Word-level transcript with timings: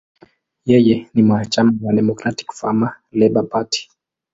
Yeye 0.65 1.07
ni 1.13 1.23
mwanachama 1.23 1.73
wa 1.81 1.93
Democratic–Farmer–Labor 1.93 3.47
Party. 3.49 3.89